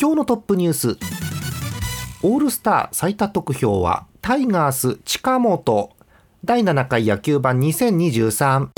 [0.00, 0.98] 今日のトップニュース。
[2.22, 5.90] オールスター最多得票はタイガース近本。
[6.42, 8.68] 第7回野球盤2023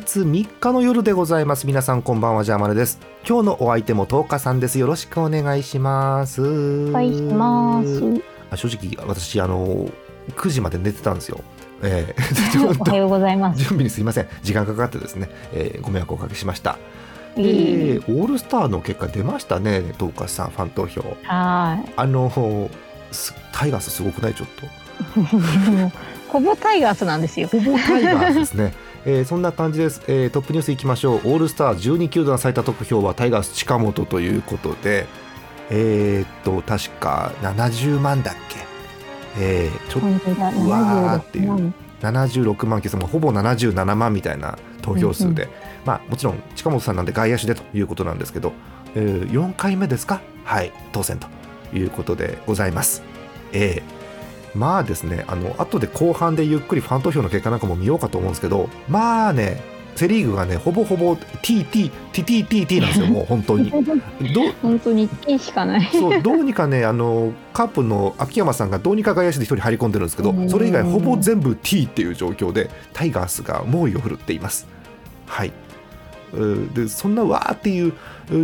[0.00, 1.66] 月3日の夜でございます。
[1.66, 2.98] 皆さんこんばんはジャーマネです。
[3.28, 4.78] 今日のお相手も10日さんです。
[4.78, 6.40] よろしくお願いします。
[6.88, 8.00] お願いします。
[8.50, 9.90] あ正直私あの
[10.30, 11.40] 9時まで寝てたんですよ。
[11.82, 13.58] えー、 おはようございます。
[13.58, 14.28] 準備にすいません。
[14.42, 16.78] 時間かかってですね、えー、ご迷惑をおかけしました。
[17.36, 21.02] えー、オールスターの結果出ましたね、東海さん、ファン投票。
[21.24, 21.92] はい。
[21.96, 22.70] あの、
[23.52, 24.34] タイガースすごくない？
[24.34, 24.66] ちょっと。
[26.32, 27.48] ほぼタイガースなんですよ。
[27.48, 28.72] ほぼタイガースですね。
[29.04, 31.16] えー、そんな感じです、えー、トップニュースいきましょう。
[31.16, 35.06] オールスター12球団最多得票はタイガース近本ということで。
[35.70, 38.58] えー、っと確か70万だっけ？
[39.38, 41.72] えー、ちょっとうわーっていう。
[42.02, 48.52] 76万決もほぼ77万みたいな投票数で、うんうん、まあもちろん近本さんなんで外野手でということなんですけど、
[48.94, 50.20] えー、4回目ですか？
[50.44, 51.28] はい当選と
[51.72, 53.02] いうことでございます。
[53.52, 54.01] えー
[54.54, 59.62] まあですね、あの後で後半でゆっくりファン投票の結果なんかも見ようかと思うんですけど、まあね、
[59.94, 63.70] セ・リーグがね、ほぼほぼ TT、TTTT なんですよ、 もう本当に。
[63.70, 63.78] ど
[64.62, 74.66] 本当に T しかないそうどうにかねあの、カープの秋山さんがどうにか外野手で1人入り込んでるんですけど、それ以外、ほぼ全部 T っていう状況で、タイガースが猛威を振るっています。
[75.26, 75.52] はい
[76.74, 77.92] でそんなわーっていう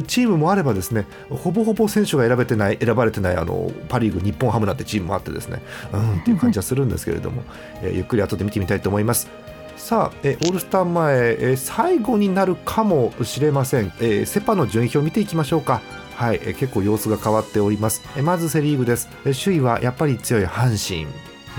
[0.02, 7.42] チームもあればですねほぼほぼ選手が選べてない選ばれてないあのパ・リーグ日本ハムなんてチームもあってですねうんっていう感じはするんですけれども、
[7.82, 9.28] え、ゆっくり後で見てみたいと思います。
[9.76, 15.80] さあ、えオールスター前、え最後になるかもしれません、えー、セ・パの順位表を見ていきましょうか。
[16.16, 18.02] はい、え結構様子が変わっております。
[18.16, 21.06] えまずセ・リーグです、え首位はやっぱり強い阪神。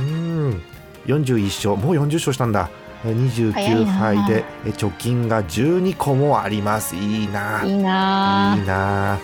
[0.50, 0.62] ん
[1.06, 2.68] 41勝、もう40勝したんだ。
[3.04, 6.96] 29杯で貯金が12個もあります。
[6.96, 7.62] いいな。
[7.64, 8.56] いいな。
[8.58, 9.18] いいな。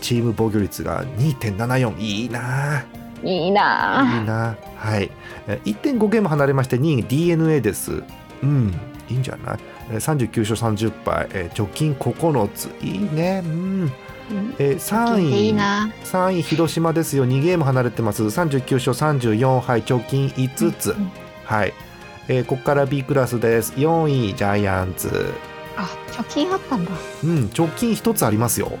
[0.00, 2.84] チーム防御率が2.74いいな。
[3.22, 4.18] いいな。
[4.20, 4.56] いいな。
[4.76, 5.10] はい。
[5.64, 8.02] 1.5ゲーム離れまして2位 d n a です。
[8.42, 8.74] うん。
[9.08, 9.58] いいんじゃない
[9.92, 12.70] ？39勝30敗貯金9つ。
[12.80, 13.42] いいね。
[13.44, 13.92] うん。
[14.58, 15.54] えー、3位
[16.04, 17.26] 3位広島ですよ。
[17.26, 18.22] 2ゲーム離れてます。
[18.22, 20.94] 39勝34敗貯金5つ、
[21.44, 21.74] はい
[22.28, 23.72] えー、ここから B クラスです。
[23.74, 25.32] 4位ジャイアンツ。
[25.76, 25.82] あ
[26.12, 26.90] 貯金あったんだ。
[27.24, 28.72] うん貯金1つありますよ。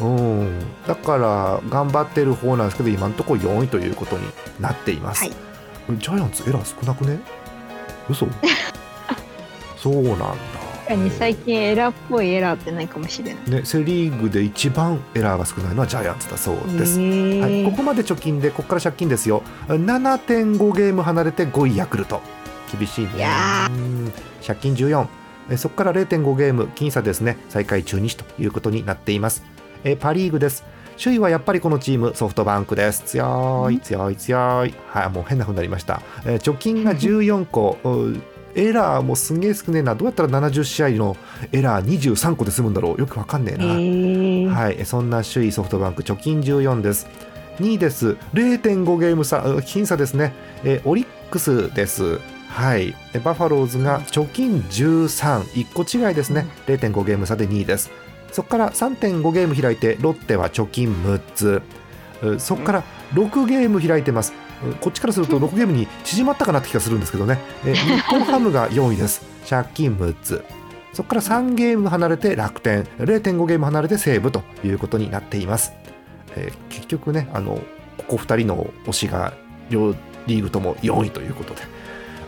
[0.00, 0.60] うん。
[0.86, 4.24] だから頑張ってる方なんですけど今のところ4位ということに
[4.60, 5.32] なっています、はい、
[5.98, 7.20] ジャイアンツエラー少なくね？
[8.08, 8.26] 嘘？
[9.78, 10.16] そうなん
[10.88, 19.42] だ最近エラーっぽいエラーってないかもしれない、ね、セ・リーグで一番エラーが少ないのはジャイアンツだそうです、はい、ここまで貯金でここから借金ですよ。
[19.68, 22.20] 7.5ゲーム離れて5位ヤクルト。
[22.76, 23.28] 厳しいね。
[24.44, 25.06] 借金14
[25.56, 27.36] そこから0.5ゲーム僅差ですね。
[27.48, 29.44] 最下位中日ということになっています。
[29.84, 30.64] えパ・リーグです。
[31.02, 33.02] 首位はやっぱりこのチームソフトバンクです。
[33.02, 34.74] 強い強い強い。
[34.88, 37.78] はいもう変な風になりました、え貯金が14個
[38.54, 39.94] エラーもすげえ少ねえな。
[39.94, 41.16] どうやったら70試合の
[41.52, 43.00] エラー23個で済むんだろう。
[43.00, 44.84] よくわかんねえな、えー、はい。
[44.84, 47.06] そんな首位ソフトバンク貯金14です。
[47.60, 48.16] 2位です。
[48.32, 49.38] 0.5ゲーム差。
[49.38, 50.32] 僅差ですね、
[50.64, 52.20] えオリックスです。
[52.48, 52.94] はい、
[53.24, 57.90] バファローズが貯金13、1個違いですね、0.5ゲーム差で2位です。
[58.30, 61.62] そこから3.5ゲーム開いて、ロッテは貯金6つ、
[62.38, 62.84] そこから
[63.14, 64.32] 6ゲーム開いてます。
[64.80, 70.44] こっちからすると6ゲームに縮まったかなって気がするんですけどね、日本ハムが 4位です、借金6つ。
[70.92, 75.72] そこから3ゲーム離れて楽天、0.5ゲーム離れて西武ということになっています。
[76.36, 77.60] えー、結局ね、あの
[77.98, 79.34] ここ2人の推しが
[79.70, 79.94] 両
[80.26, 81.62] リーグとも4位ということで。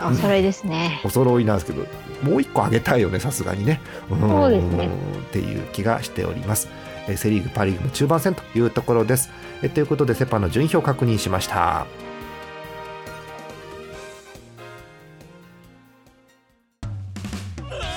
[0.05, 1.87] お揃いですね、お揃いなんですけど
[2.23, 3.81] もう一個あげたいよねさすがにね。
[4.09, 4.87] そうですね。
[4.87, 4.91] っ
[5.31, 6.69] ていう気がしております。
[7.09, 9.31] えセ・リーグパ・リーグの中盤戦というところです。
[9.63, 11.87] えということでセ・パの順位表を確認しました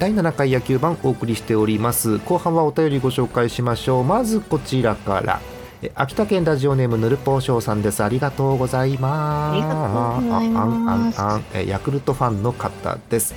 [0.00, 2.16] 第7回野球版お送りしております。
[2.20, 4.04] 後半はお便りご紹介しましょう。
[4.04, 5.42] まずこちらから。
[5.82, 8.02] え秋田県ラジオネームぬるぽうしょうさんです。
[8.02, 9.58] ありがとうございます。
[11.68, 13.34] ヤクルトファンの方です。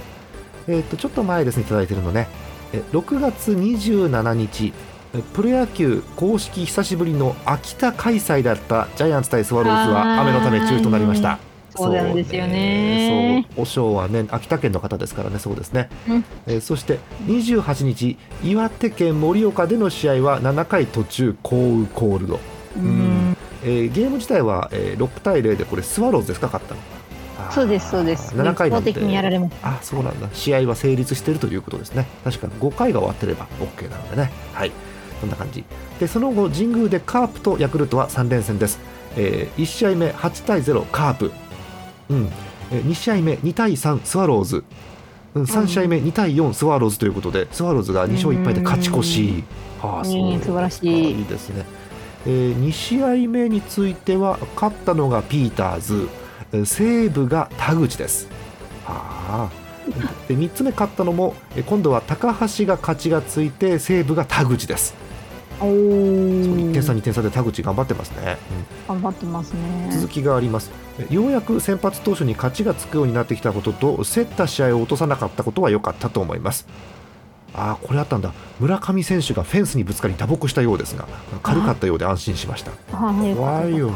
[0.69, 2.29] えっ、とちょっと前ですねいただいてるのね。
[2.71, 4.73] え6月27日。
[5.15, 11.39] えプロ野球公式久しぶりの秋田開催だったジャイアンツ対スワローズは雨のため中止となりました
[11.77, 13.45] そうなんですよね。
[13.55, 15.89] そう、お尚はね、秋田県の方ですからね、そうですね。
[16.07, 16.25] うん。
[16.47, 22.39] えーそして28日、岩手県盛岡での試合は7回途中降雨コールド。
[22.77, 23.37] うん。
[23.63, 26.81] えーゲーム自体は、えー6対0でこれスワローズですか勝ったの。
[27.51, 28.33] そうですそうです。
[28.35, 29.55] 7回なんで一方的にやられます。
[29.63, 30.29] あそうなんだ。
[30.33, 32.07] 試合は成立しているということですね。
[32.23, 34.31] 確か5回が終わってれば OK なのでね。
[34.53, 34.71] はい。
[35.19, 35.63] そんな感じ。
[35.99, 38.79] でその後神宮でカープとヤクルトは3連戦です、
[39.15, 41.31] え1試合目8対0カープ、
[42.13, 42.29] うん。
[42.71, 44.63] え2試合目2対3スワローズ、
[45.35, 49.43] うん、3試合目2対4スワローズということでスワローズが2勝1敗で勝ち越し。
[49.81, 50.29] ああそう。
[50.29, 51.11] ね素晴らしい。
[51.19, 51.65] いいですね、
[52.25, 56.07] え2試合目については勝ったのがピーターズ。
[56.51, 58.27] えー西武が田口です。
[58.85, 59.63] はあ。
[60.29, 64.95] で3つ目勝ったのもえー今度は高橋が勝ちがついて西武が田口です。
[65.59, 68.37] おそう1点差ー2点差で田口頑張ってますね、
[68.87, 69.95] 頑張ってますうんね。
[69.95, 70.71] 続きがあります。
[70.99, 76.67] えようやく先発投手に勝ちがつくようになってきたことと競った試合を落とさなかったことは良かったと思います。
[77.55, 78.33] ああこれあったんだ。
[78.59, 81.07] 村上選手がフェンスにぶつかり打撲したようですが
[81.43, 82.71] 軽かったようで安心しました。
[82.95, 83.95] はい怖いよね。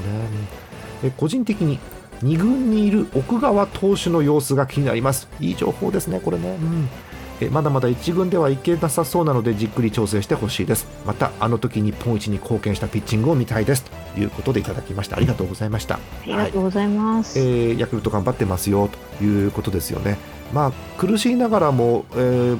[1.03, 1.79] え個人的に
[2.23, 5.27] 2軍にいる奥川投手の様子が気になります。
[5.39, 6.89] いい情報ですねこれね、うん
[7.39, 10.87] えまだまだ1軍ではいけなさそうなのでじっくり調整してほしいです。
[11.05, 13.83] またあの時日本一に貢献したピッチングを見たいです。
[13.83, 15.17] ということでいただきました。
[15.17, 15.95] ありがとうございました。
[15.95, 18.89] ありがとうございます、えーヤクルト頑張ってますよ
[19.19, 20.17] ということですよね。
[20.53, 22.55] まあ、苦しいながらも、えー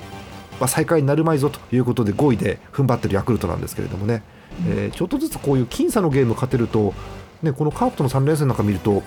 [0.60, 4.24] まあ、再開になるまいぞということで5位で踏ん張ってるヤクルトなんですけれどもね、
[4.68, 6.94] えーちょっとずつこういう僅差のゲーム勝てると、
[7.42, 9.04] ね、このカープとの3連戦なんか見ると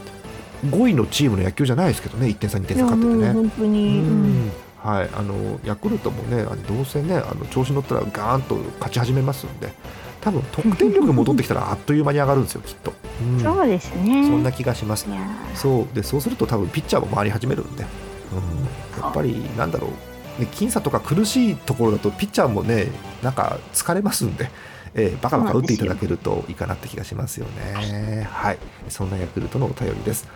[0.66, 2.26] 5位のチームの野球じゃないですけどね。
[2.28, 3.32] 1点差2点差勝っててね。
[3.32, 4.52] 本当に、ううんん
[4.82, 9.72] はい、あのヤクルトもね、あのどうせね、あの調子に乗ったらガーンと勝ち始めますんで、
[10.20, 12.92] 多分得点力が戻ってきたら あっという間に上がるんですよ、きっと。
[13.22, 13.40] うん。
[13.40, 14.26] そうですね。
[14.26, 15.06] そんな気がします。
[15.54, 15.94] そう。
[15.94, 17.84] でそうすると多分ピッチャーも回り始めるんで、
[18.32, 19.88] うん、やっぱりなんだろ
[20.38, 22.88] う、ね、僅差とか苦しいところだとピッチャーもね
[23.22, 24.50] なんか疲れますんで、
[24.94, 28.26] えーバカバカ打っていただけるといいかなって気がしますよね。
[28.30, 30.26] はい、そんなヤクルトのお便りです。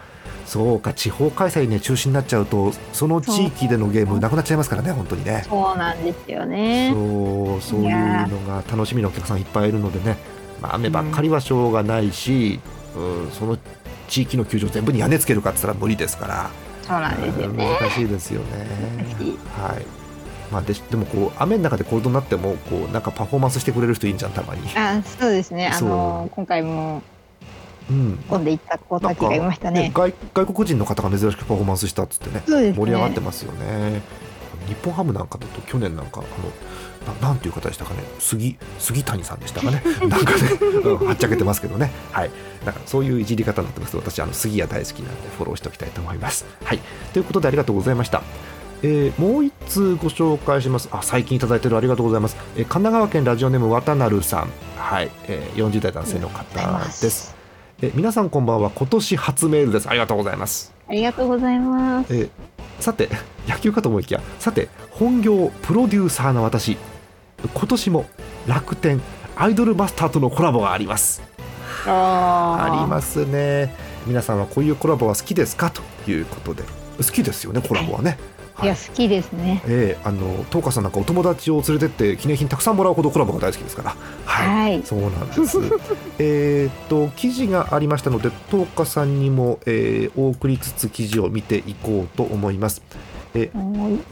[0.46, 5.44] そうか地方開催ね中止になっちゃうとその地域でのゲームなくなっちゃいますからね本当にね。
[5.48, 6.90] そうなんですよね。
[6.92, 10.16] そうそういうのが楽しみのお客さんいっぱいいるのでね、
[10.60, 12.60] まあ、雨ばっかりはしょうがないし、
[12.96, 13.58] うんその
[14.06, 16.50] 地域の球場全部に屋根つけるかって言ったら無理ですから、
[16.82, 18.66] そうなんですようんね難しいですよね。
[19.56, 19.86] はい。
[20.52, 24.60] まあ、ででもこう雨の中でコールドになってもこうなんかパフォーマンスしてくれる人いいんじゃんたまに。
[24.76, 25.68] あそうですね。
[25.68, 27.02] あの今回も
[27.90, 28.44] うん。
[28.44, 29.90] でいった子たちがいましたね。
[29.94, 32.72] 外外国人の方が珍しくパフォーマンスしたっつってねね。
[32.72, 34.02] 盛り上がってますよね。
[34.66, 38.02] 日本ハムなんかだと去年なんかあのななんていう方でしたかね。
[38.18, 39.82] 杉杉谷さんでしたかね。
[40.00, 40.40] なんかね、
[40.84, 41.90] うんはっちゃけてますけどね。
[42.12, 42.30] はい。
[42.64, 46.46] なんかそういういじり方になってますけど私あの杉谷大好きなんでフォローしておきたいと思います。
[46.64, 46.80] はい。
[47.12, 48.22] ということでありがとうございました。
[48.82, 50.88] えーもう一通ご紹介します。
[50.92, 54.48] あ最近いただいてるありがとうございます、えー神奈川県ラジオネーム渡成さん。
[54.76, 56.44] はい、えー40代男性の方
[57.00, 57.34] です
[57.84, 58.70] えー皆さんこんばんは。
[58.70, 59.88] 今年初メールです。
[59.88, 60.72] ありがとうございます。
[60.88, 62.14] ありがとうございます。
[62.14, 62.28] えー
[62.80, 63.08] さて
[63.48, 64.20] 野球かと思いきや。
[64.38, 66.76] さて本業プロデューサーの私。
[67.52, 68.06] 今年も
[68.46, 69.00] 楽天
[69.36, 71.22] アイドルマスターとのコラボがあります。
[71.86, 73.74] あありますね。
[74.06, 75.70] 皆さんはこういうコラボは好きですか？
[75.70, 76.62] ということで。
[76.96, 78.16] 好きですよねコラボはね、
[78.62, 78.66] い。
[78.66, 79.62] や好きですね。
[79.66, 83.96] えーあの東花さんなんかお友達を連れてって記念品たくさんもらうほどコラボが大好きですから。
[84.24, 84.82] はい、はい。
[84.84, 85.58] そうなんです。
[86.18, 92.82] えーっと記事がありましたので東花さんにも、えーお送りつつ記事を見ていこうと思います。
[93.34, 93.50] え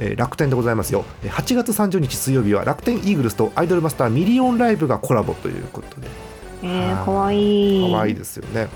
[0.00, 1.04] えー楽天でございますよ。
[1.24, 6.08] えー8月30日水曜日は楽天イーグルスとアイドルマスターミリオンライブがコラボということで。
[6.64, 7.92] えー、かわいい。
[7.92, 8.68] 可愛いですよね。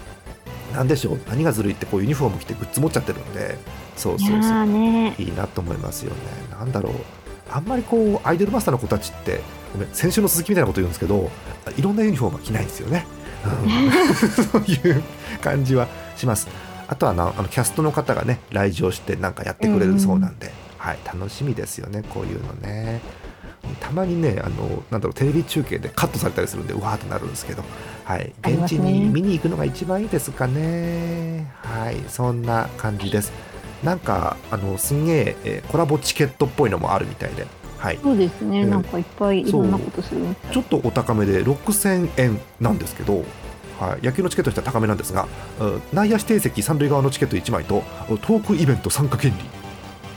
[0.74, 1.18] なんでしょう。
[1.28, 3.56] 何がずるいってこうユニフォーム着てグッズ持っちゃってるんで
[3.96, 4.38] そうそうそう。
[4.40, 5.14] ーね。
[5.18, 6.16] いいなと思いますよね。
[6.50, 6.92] なんだろう。
[7.50, 9.40] あんまりこうアイドルマスターの子たちって
[9.72, 11.30] ごめん先週の鈴木みたいなこと言うんですけど
[11.76, 13.06] いろんなユニフォームは着ないんですよね、
[13.44, 14.44] うん。
[14.44, 15.02] そういう
[15.40, 15.86] 感じは
[16.16, 16.48] します。
[16.88, 23.00] あとはなあのキャストの方がね来場してなんかやってくれるそうなんで、はい、楽しみですよねこういうのね。
[23.80, 27.64] たまにねあのなんだろうテレビ中継でカットされたりするんでうわーってなるんですけど、
[28.04, 31.52] はい、現地に見に行くのが一番いいですかね。
[31.62, 33.32] はいそんな感じです
[33.86, 37.46] なんかあのすんげええーコラボチケットっぽいのもあるみたいで。
[37.78, 40.22] はい、そうですね、えーなんかいっぱいいろんなことする。
[40.50, 43.22] ちょっとお高めで6000円なんですけど、
[43.78, 45.28] はい、野球のチケットとしては高めなんですが、
[45.60, 49.32] うん内野指定席三塁側のチケット1枚とトークイベント参加権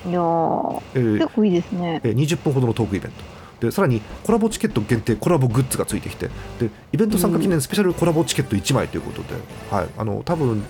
[0.05, 2.01] 利、いやーえー結構いいですね。
[2.03, 3.67] えー20分ほどのトークイベント。
[3.67, 9.33] でさらにコラボチケット限定コラボグッズがついてきてでイベント参加記念スペシャルコラボチケット1枚ということで、
[9.69, 10.63] はい、あの多分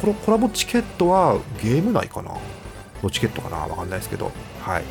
[0.00, 2.32] このコラボチケットはゲーム内かな？
[3.02, 3.56] のチケットかな？
[3.58, 4.84] わかんないですけど、はい。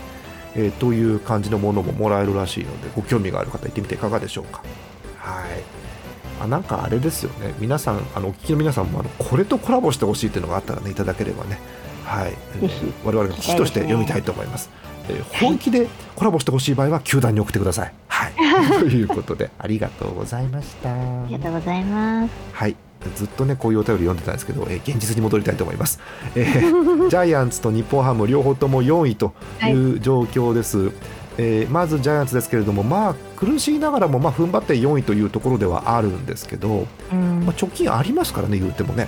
[0.56, 4.64] えーという感じのものももらえるらしいのでご興味がある方行ってみていかがでしょうか？
[5.18, 5.64] はい。
[6.42, 7.54] あなんかあれですよね。
[7.60, 11.60] 皆さんあのお聞きの皆さんもあのこれとコラボしてほしいっていうのがあったらねいただければね。
[12.06, 12.32] はい、
[12.62, 12.94] ぜひ。
[13.04, 14.70] 我々が記として読みたいと思います。
[15.10, 17.94] えー本気でコラボしてほしい場合は球団に送ってください。
[18.08, 18.34] はい、
[18.80, 20.94] ということでありがとうございました。
[20.94, 20.96] あ
[21.28, 22.32] りがとうございます。
[22.54, 22.76] はい、
[23.16, 26.00] ずっとねこういうお便り読んでたんですけど、えー現実に戻りたいと思います。
[26.36, 29.34] えー ジャイアンツと日本ハム両方とも4位と
[29.64, 30.92] いう状況です。
[31.38, 39.08] えーまずジャイアンツですけれども、まあ苦しいながらもまあ踏ん張って4位というところではあるんですけど、うんまあ、貯金ありますからね言うてもね。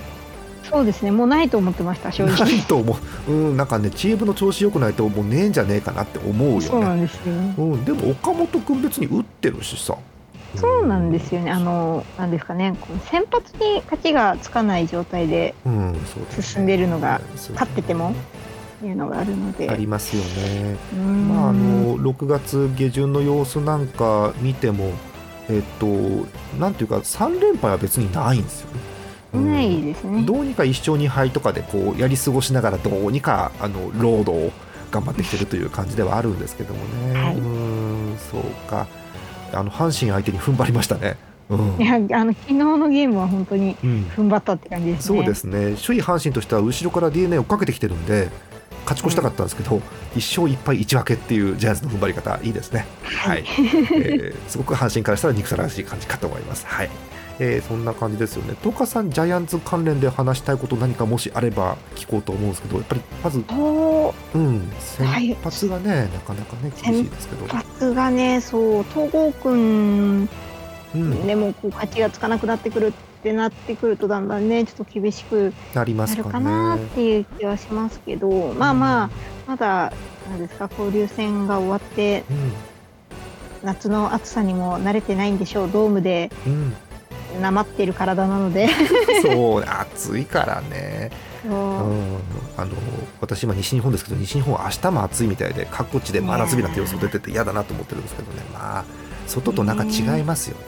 [0.70, 2.98] そうですねもうないと思ってました正な直いと思
[3.28, 6.62] う、うん、なんかねチームの調子良くないともうねえんじゃねえかなって思うよね。
[6.62, 9.96] そうなんですようん、でも岡本君別に打ってるしさ。
[10.58, 11.52] そうなんですよね。
[11.52, 12.76] あのなんですかね。
[13.10, 15.56] 先発に勝ちがつかない状態で
[16.42, 17.22] 進んでるのが
[17.54, 18.14] 勝ってても
[18.84, 19.70] いうのがあるので。
[19.70, 20.78] ありますよね。
[20.94, 21.30] うん。
[21.30, 24.92] まああの6月下旬の様子なんか見ても、
[25.50, 25.88] えっと
[26.60, 28.80] なんていうか3連敗は別にないんですよね。
[29.34, 29.52] うん。
[29.52, 30.24] ないですね。
[30.24, 34.52] どうにか1勝2敗とかでこうやり過ごしながらどうにかあのロードを
[34.92, 37.20] 頑張ってきてるという感じではあるんですけどもね。
[37.20, 37.36] はい。
[37.38, 38.88] うんそうか
[39.56, 41.18] あの阪神相手に踏ん張りましたね。
[41.50, 41.82] うん。
[41.82, 44.12] いやあの昨日のゲームは本当にうん。
[44.16, 45.18] 踏ん張ったって感じですね。
[45.20, 45.76] そうですね。
[45.84, 48.30] 首位阪神としては後ろから d n a を追っかけてきてるんで
[48.86, 49.82] 勝ち越したかったんですけど、1
[50.16, 53.44] 勝1敗1分けっていうジャイアンツの踏ん張り方いいですね、はい。
[53.48, 56.90] えーすごく阪神からしたら憎たらしい感じかと思います、はい。
[57.40, 58.56] えーそんな感じですよね。
[58.62, 63.44] 東華さんジャイアンツ関連で話したいこと何かもしあれば聞こうと思うんですけどやっぱりまず、
[64.34, 67.46] そうん、先発がね、なかなかね厳しいですけど。
[67.46, 70.30] う、発がねそう東郷君
[70.94, 76.86] うん、でもこう勝ちがつかなくなってくるってなってくるとだんだんねちょっと厳しくなりまなるすかかなっね。
[76.96, 79.10] ていう気はしますけどまあまあ
[79.46, 79.92] まだ
[80.30, 82.24] なんですか交流戦が終わって
[83.62, 86.74] 夏の暑さにも慣れてないんでしょうドームでうん、
[87.36, 88.70] うん、なまってる体なので。
[89.22, 91.12] そう暑いからね。
[91.48, 92.72] あの
[93.22, 98.42] 私今西日本ですけど西日本は明日も暑いみたいで各地で真夏日なんて予想出てて嫌だなと思ってるんですけどね。
[98.54, 98.86] まあ
[99.28, 100.66] 外と中違いますよね。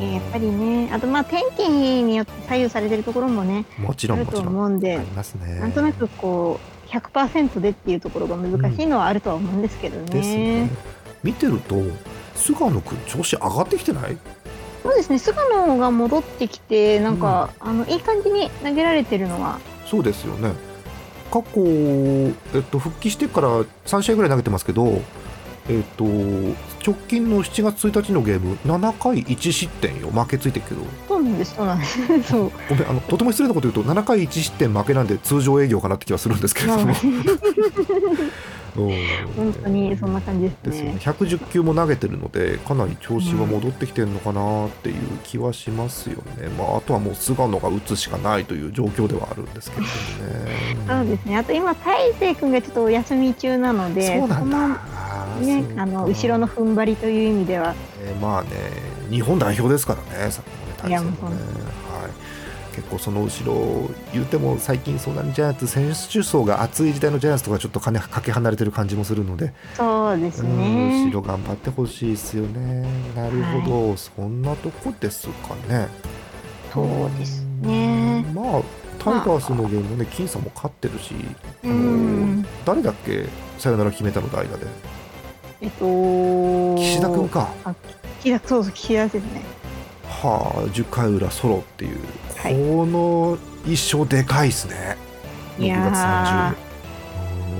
[0.00, 0.12] うん。
[0.14, 0.90] やっぱりね。
[0.92, 4.54] あとまあ天気によって左右されてるところもねもちろあるとんもちろん。
[4.54, 5.60] 思うんでありますね。
[5.60, 10.06] なんとなくこう100%でっていうところが難しいのはあるとは思うんですけどね。
[10.12, 10.70] ですね。
[11.22, 11.76] 見てると
[12.34, 14.16] 菅野君調子上がってきてない？
[14.82, 15.18] そうですね。
[15.18, 19.60] 菅野が戻ってきてなんか、あのいい感じに投げられてるのは
[19.92, 20.54] そうですよね。
[21.30, 21.60] 過去、
[22.54, 25.02] えっと、復帰してから3試合ぐらい投げてますけど
[25.68, 30.08] えっと直近の7月1日のゲーム7回1失点よ。
[30.08, 30.80] 負けついてるけど。
[31.06, 31.54] そうなんです。
[31.54, 32.22] そうなんです。
[32.22, 32.52] そう。
[32.70, 36.94] ごめんあのとても失礼なこと言うと7回1失点負けなんで通常営業かなって気はするんですけれども、うん
[38.74, 40.70] 本当にそんな感じですね。
[40.70, 40.98] ですよね。
[41.38, 50.76] 110球も投げてるのでかなり調子は戻ってきてるのかなっていう気はしますよね、まあ、あとはもう菅野が打つしかないという状況ではあるんですけれどもね。
[50.88, 51.36] そうですね。
[51.36, 57.74] あと今大勢君がちょっとお休み中なのでそうなんのねあの後ろの踏ん張りという意味では。
[58.00, 58.50] えーまあね
[59.10, 61.36] 日本代表ですからねさっきのねいや対戦もね
[62.74, 72.86] 結構その後ろ言うても最近そんなにジャイアンツ選手層が厚い時代のジャイアンツとかちょっとか,、ね、かけ離れてる感じもするのでそうですうんね後ろ頑張ってほしいですよね。
[73.14, 75.88] なるほど、そんなとこですかね。
[76.72, 76.86] そう
[77.18, 78.24] ですね。
[78.28, 78.62] うんまあ
[78.98, 81.12] タイガースのゲームもね僅差も勝ってるし
[81.64, 83.26] あうのん誰だっけ？
[83.58, 84.66] さよなら決めたの代打で。
[85.60, 87.48] えっと岸田君か。
[88.20, 89.42] 岸田そうそう岸田ですね
[90.12, 91.98] はあ10回裏ソロっていう、
[92.36, 92.54] はい。
[92.54, 94.96] この一勝でかいですね。
[95.58, 95.80] いやー。
[95.88, 96.72] 6月30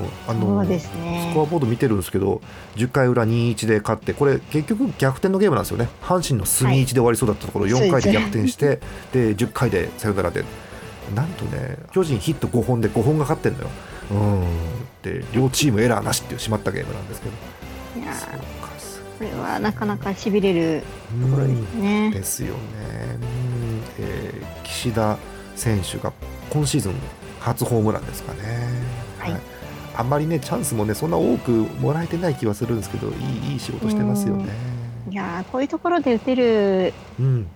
[0.02, 0.12] うん。
[0.28, 2.40] あのそうですスコアねボード見てるんですけど
[2.76, 5.88] 10回裏2-1で勝ってこれ結局逆転のゲームなんですよね。
[6.02, 8.80] 阪神の隅1で終わりそうだったところ、4回で逆転して
[9.12, 10.44] で10回でサヨナラで。
[11.16, 13.70] なんとね巨人ヒット5本で5本が勝ってんのよ。
[14.12, 14.44] うん。
[15.02, 17.34] で両チームエラーなしっていう締まったゲームなんですけど。
[17.94, 18.71] そうーか
[19.28, 20.82] すこれはなかなかしびれる
[21.18, 22.10] うところでんすね。
[22.10, 22.58] ですよね、
[23.20, 23.80] うん。
[23.98, 25.18] えー岸田
[25.54, 26.12] 選手が
[26.50, 26.94] 今シーズン
[27.40, 28.40] 初ホームランですかね、
[29.18, 29.36] はい。
[29.94, 33.12] あんまりねチャンスもねそんな多くもらえてない気はするんですけどい
[33.50, 34.48] いいい仕事してますよね。
[35.10, 37.46] いやこういうところで打てる、うん、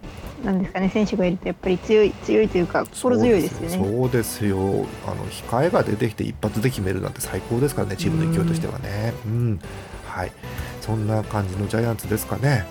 [0.44, 3.90] なんですかね選手がいるとやっぱり強い強いというか心強いですよね。
[3.90, 4.46] そうです。
[4.46, 4.58] よ。
[4.58, 4.60] あ
[5.14, 9.14] の控えが出てきて一発で決めるなんて最高ですからねチームの勢いとしてはね。
[9.26, 9.60] うん、うん、
[10.06, 10.32] はい
[10.86, 12.64] そんな感じのジャイアンツですかね。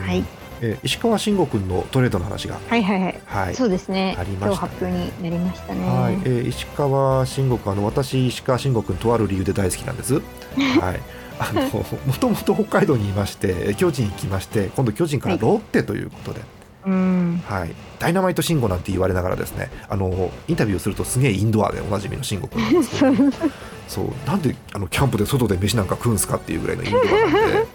[0.00, 0.24] はい。
[0.60, 4.14] えー、石川慎吾君のトレードの話が、はいはいはい、はい、そうですね。
[4.16, 5.86] ありました、ね、今日発表になりましたね。
[5.86, 10.14] はい、えー、石川慎吾君あの私石川慎吾君とある理由で大好きなんです。
[10.80, 11.00] はい。
[11.40, 16.40] あのもともと北海道にいまして巨人行きまして今度巨人からロッテということで。
[16.40, 16.48] はい
[16.90, 23.14] はい、ダイナマイト慎吾なんて言われながらですねあのインタビューするとすげえインドアでおなじみの慎吾君なんですけど。
[23.88, 24.06] そう。
[24.26, 27.66] なんであのキャンプで外で飯なんか食うんすかっていうぐらいのインドアなんで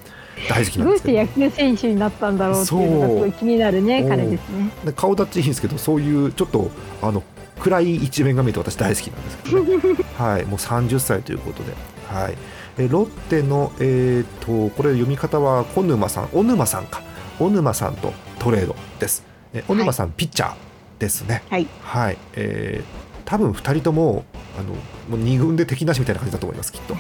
[0.48, 1.12] 大好きなんですど。
[1.12, 4.94] うして野球選手になったんだろうっていうのがすごい気になるね彼ですね。
[4.96, 7.24] 顔立ちいいんですけどそういうちょっとあの
[7.60, 10.46] 暗い一面が見えて私大好きなんですけど、ね、 はい。
[10.46, 11.74] もう30歳ということで。
[12.08, 12.38] はい。
[12.78, 16.28] えロッテのえっ、ー、とこれ読み方は小沼さん。
[16.28, 17.02] 小沼さんか。
[17.38, 19.24] 小沼さんとトレードです。
[19.54, 20.56] え小沼さん、はい、ピッチャー
[21.00, 21.44] ですね。
[21.50, 21.68] はい。
[21.82, 22.18] はい。
[22.36, 24.26] えー、多分2人とも
[24.58, 24.74] あの
[25.18, 26.96] もう2軍で敵なしみたいな感じだと思いますきっと。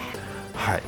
[0.53, 0.83] はい。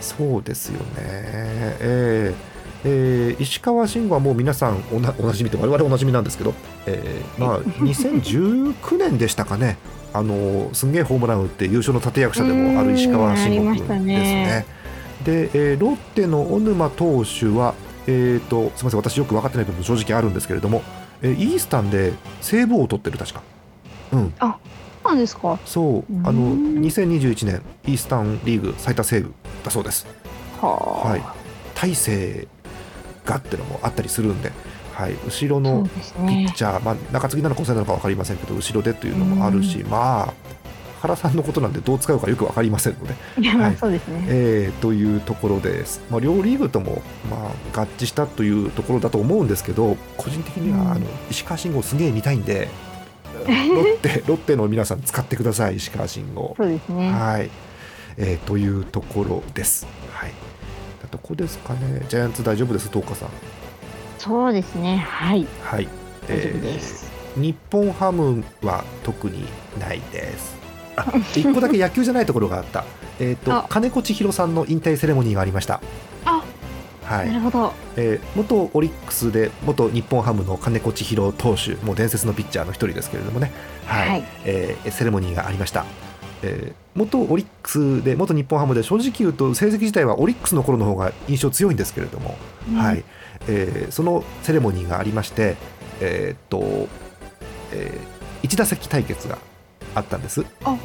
[0.00, 0.84] そうですよね。
[0.96, 2.50] えー
[2.82, 6.54] えー、石川慎吾はもう皆さんおなおなじみって我々おなじみなんですけど、
[6.86, 9.76] えー、まあ 2019年でしたかね。
[10.12, 14.66] あのすんげえホームラン打って優勝の立役者でもある石川慎吾君ですね。
[15.24, 17.74] で、えー、ロッテの小沼投手は
[18.06, 20.82] えーと、すみません私よく分かってない部分正直あるんですけれども、
[21.22, 23.42] えー、イースタンでセーブ王を取ってる確か。
[24.12, 24.58] うん、あ
[25.04, 25.58] なんですか？
[25.64, 26.04] そう。
[26.24, 29.32] あの2021年イースタンリーグ最多セーブ
[29.64, 30.06] だそうです。
[30.60, 31.22] は、はい、
[31.74, 32.48] 大勢
[33.24, 34.52] がってのもあったりするんで、
[34.92, 40.34] はい、後ろのピッチャー、ね、まあ、中継ぎなのか抑えなのか分かりませんけど後ろでというのもあるし、まあ
[41.00, 43.14] 原さんのことなんでどう使うかよく分かりませんので。
[43.48, 52.68] はい、そうですね、えー、というところです、まあ、両リーグとも、まあ、合致したというところだと思うんですけど個人的には、うん、あの石川慎吾すげえ見たいんで
[53.40, 56.54] ロッテロッテの皆さん使ってください石川慎吾。
[56.56, 57.50] そうですねはい
[58.16, 59.86] えー、というところです。
[60.12, 60.32] はい、
[61.10, 63.28] どこですかねジャイアンツ大丈夫です東花さん。
[64.18, 65.46] そうですねはい。
[65.62, 65.88] はい、
[66.28, 67.10] 大丈夫です。
[67.36, 69.46] 日本ハムは特に
[69.78, 70.59] ないです。
[71.34, 72.84] 一個だけ野球じゃないところがあった。
[73.18, 75.80] えっ、と金子千尋さんの引退セレモニーがありました。
[76.24, 76.42] あ、
[77.04, 77.28] はい。
[77.28, 77.72] なるほど。
[77.96, 83.52] えー、元オリックスで元日本ハムの金子千尋投手、もう伝説のピッチャーの一人ですけれどもね。
[83.86, 84.08] はい。
[84.08, 85.84] はい、えー、セレモニーがありました。
[86.42, 92.34] えー、元オリックスで元日本ハムで正直言うと成績自体はオリックスの頃の方が印象強いんですけれども、
[92.68, 93.04] うん、はい
[93.46, 95.56] えー、そのセレモニーがありまして、
[96.00, 96.88] えー、っと
[97.72, 99.38] えー、1打席対決が
[99.94, 100.78] あったんです、えー、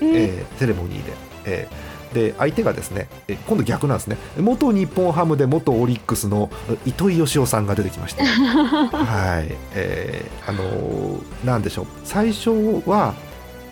[0.00, 1.12] えー、セレモニーで。
[1.46, 1.90] えー。
[2.14, 3.08] で相手がですね
[3.46, 4.16] 今度逆なんですね。
[4.36, 6.50] 元日本ハムで元オリックスの
[6.84, 11.86] 糸井嘉男さんが出てきまして はい、えー、あのー、なんでしょう。
[12.04, 12.50] 最初
[12.86, 13.14] は、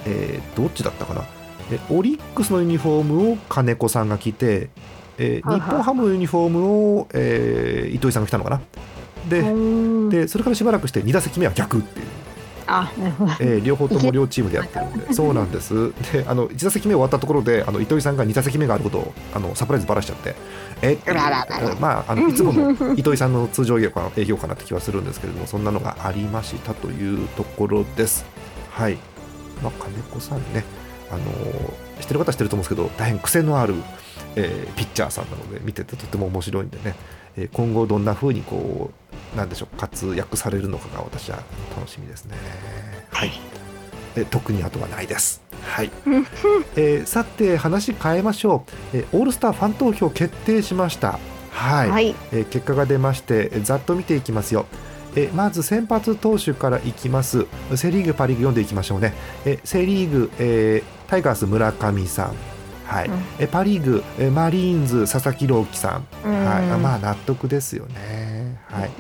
[0.07, 1.23] えー、どっちだったかな。
[1.71, 4.71] えオリックスのユニフォームを金子さんが着て、
[5.19, 8.61] えー、日本ハムのユニフォームを、えー、糸井さんが着たのかな。
[9.29, 9.43] で
[10.11, 12.07] でそれからしばらくして2打席目は逆っていう
[12.69, 12.93] あ。
[12.99, 15.13] なるほど、えー、両方とも両チームでやってるんで。
[15.13, 15.93] そうなんです。
[16.13, 20.35] であの1打席目終わったところであの糸井さんが2打席目があることをあのサプライズばらしちゃって。
[20.81, 20.99] えっ
[21.81, 28.25] まああのいつもの糸井さんの通常営業か営業かなって気はするんですけれどもそんなのがありましたというところです。
[28.71, 28.99] はい。
[29.63, 30.65] まあ金子さんね。
[31.11, 31.23] あの
[32.01, 33.75] 知ってる方知ってると思うんですけど大変癖のある、
[34.37, 36.95] えー、ピッチャーさんなので見ててとても面白いんでね、
[37.39, 38.91] えー、今後どんな風にこ
[39.35, 41.39] うなんでしょう活躍されるのかが私は
[41.77, 42.37] 楽しみですね。
[43.13, 43.31] はい、
[44.17, 45.41] え特にあとはないです。
[45.63, 45.91] はい、
[46.77, 51.19] えー、さて話変えましょう、えー、オールスターファン投票決定しました。
[51.51, 54.67] はい、はい、えー、結果が出ましてざっと見ていきますよ。
[55.17, 57.47] えまず先発投手からいきます。
[57.77, 59.15] セ・リーグパ・リーグ読んでいきましょうね。
[59.45, 62.35] えセ・リーグ、えー、タイガース村上さん
[62.89, 68.59] はい、パ・リーグえマリーンズ佐々木朗希さん、はい、まあ納得ですよね。
[68.71, 68.91] はい、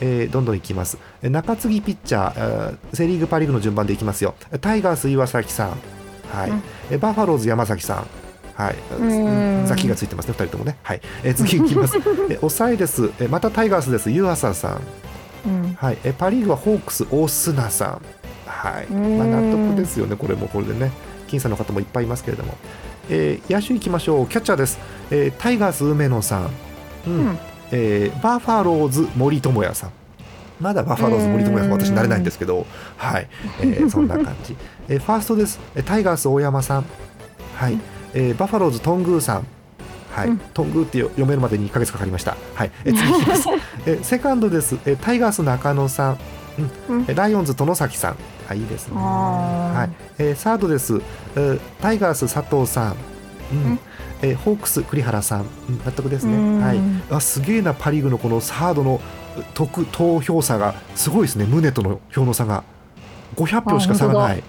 [0.00, 0.98] えー、どんどんいきます。
[1.22, 4.34] 中継ぎピッチャー、セ・リーグ、パ・リーグの順番でいきますよ。
[4.60, 5.68] タイガース、岩崎さん、
[6.32, 6.50] はい、
[6.92, 8.06] うん、バファローズ、山崎さん。
[8.54, 8.76] はい、
[9.66, 10.76] ザキがついてますね、2人ともね。
[10.82, 11.96] はい、え 次いきます。
[12.28, 13.10] え抑えです。
[13.20, 14.10] えまたタイガースです。
[14.10, 14.80] 湯浅さん。
[15.46, 18.02] うん、はい、えパ・リーグはホークス、オスナさん。
[18.46, 20.90] はい、まあ、納得ですよね、これもこれでね。
[21.28, 22.56] 僅差の方もいっぱいいますけれども。
[23.08, 24.26] えー、野手いきましょう。
[24.26, 24.78] キャッチャーです、
[25.10, 26.50] えー、タイガース梅野さん、
[27.06, 27.38] うん、うん、
[27.70, 29.90] えー、バファローズ森友哉さん。
[30.60, 32.66] まだバファローズ森友哉さん私慣れないんですけど。
[32.96, 33.28] はい、
[33.60, 34.56] えー、 そんな感じ、
[34.88, 35.58] えー、ファーストです。
[35.84, 36.84] タイガース大山さん。
[37.56, 37.78] はい、
[38.14, 39.46] えー、バファローズトングーさん。
[40.12, 42.36] はい、うん、トングーって読めるまでに1か月かかりました。
[42.54, 43.48] はい、え次いきます。
[43.86, 44.76] えセカンドです。
[44.84, 46.18] えタイガース中野さん、
[46.88, 48.16] うん、ライオンズ殿崎さん、
[48.48, 48.96] あいいですね。
[48.96, 51.00] はい、えサードです。
[51.36, 52.96] えタイガース佐藤さん、
[53.52, 53.78] うん、
[54.22, 56.62] えホークス栗原さん、うん、納得ですね。
[56.62, 56.78] はい、
[57.10, 59.00] あすげえなパリーグのこのサードの
[59.54, 61.46] 得投票差がすごいですね。
[61.46, 62.64] 胸との票の差が。
[63.36, 64.42] 500票しか差がない。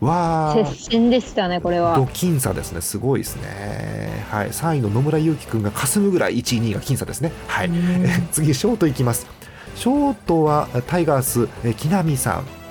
[0.00, 1.94] わ接戦でしたねこれは。
[1.94, 2.80] ド僅差ですね。
[2.80, 4.26] すごいですね。
[4.30, 4.48] はい。
[4.48, 7.32] 3位の野村祐希君がかすむぐらい1位2位が僅差ですね。
[7.46, 7.70] はい。
[8.32, 9.26] 次ショートいきます
[9.74, 12.62] ショートはタイガース木浪さん。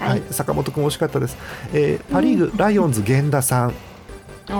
[0.00, 1.36] はい、はい、坂本君惜しかったです、
[1.72, 3.74] えー、パ・リーグ、ライオンズ源田さん。
[4.46, 4.52] そ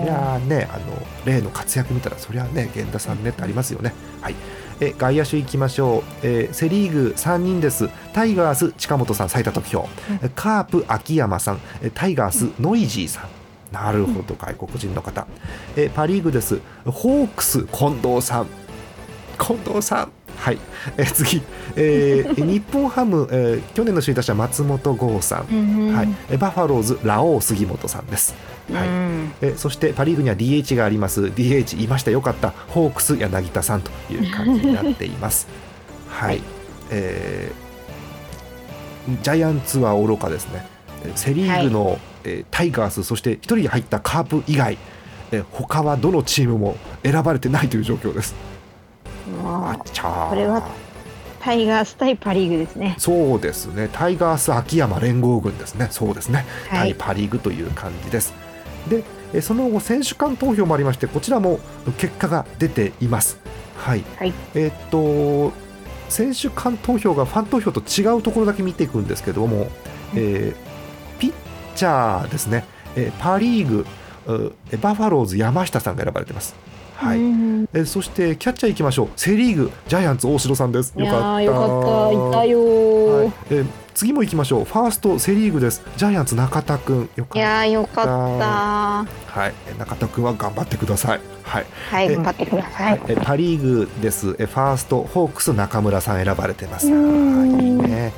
[0.00, 0.84] りゃねあの
[1.24, 3.94] 例の活躍見たらそりゃね源田さんねってありますよね。
[4.20, 4.34] はい。
[4.80, 7.88] え外野手いきましょう、えー、セ・リーグ3人です。
[8.12, 9.88] タイガース近本さん最多得票、
[10.22, 11.60] うん、カープ秋山さん。
[11.94, 13.40] タイガースノイジーさん。
[13.72, 15.28] なるほど外国人の方、
[15.76, 16.60] えパ・リーグです。
[16.84, 18.46] ホークス近藤さん
[19.40, 20.12] 近藤さん。
[20.36, 20.58] はい、
[20.96, 21.42] えー、次、
[21.76, 28.34] えー、日本ハム、えー、去年の首位打者松本剛さん、はい、バファローズラオウ杉本さんです。
[28.72, 28.84] は
[29.42, 31.24] い、えそしてパ・リーグには DH があります。
[31.24, 32.50] DH いましたよかった。
[32.68, 35.46] ホークス柳田さんという感じになっています。
[36.08, 36.40] はい、
[36.90, 40.64] えー、ジャイアンツは愚かですね。
[41.16, 44.78] セ・リーグの、はい、えタイガースそして1人入ったカープ以外、
[45.32, 48.49] え他はどのチームも選ばれてないという状況です。
[49.44, 49.76] あ
[50.28, 50.62] これは
[51.40, 52.94] タイガース対パ・リーグですね。
[52.98, 58.34] そうですね、タイガース秋山連合軍ですね、そうですね、はい、対パ・リーグという感じです。
[59.32, 61.60] で、その後、選手間投票もありまして、こちらも
[61.98, 63.38] 結果が出ています。
[63.76, 65.52] はい、はい、えー、っと
[66.10, 69.68] 選手間投票がファン投票と違うところだけ見ていくんですけども、
[70.14, 71.32] えー、ピッ
[71.74, 73.86] チャーですね、えー、パ・リーグ
[74.80, 76.54] バファローズ山下さんが選ばれてます。
[77.00, 77.20] はい、
[77.72, 79.08] えそしてキャッチャーいきましょう。
[79.16, 80.92] セ・リーグジャイアンツ大城さんです。
[80.98, 81.42] よかった。
[81.42, 81.68] よかっ
[82.30, 82.38] た。
[82.38, 84.64] いたよ、はい、え次もいきましょう。
[84.64, 85.82] ファーストセ・リーグです。
[85.96, 87.38] ジャイアンツ中田君よかった。
[87.38, 88.10] いやよかった。
[88.12, 89.06] は
[89.48, 89.78] い。
[89.78, 91.20] 中田君は頑張ってください。
[91.42, 93.00] はい、はい、頑張ってください。
[93.08, 94.36] えパ・リーグです。
[94.38, 96.86] えファーストホークス中村さん選ばれてます。
[96.86, 96.90] い。
[96.90, 98.12] いね。